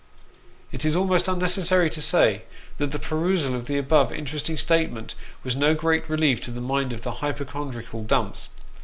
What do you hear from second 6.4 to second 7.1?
to the mind of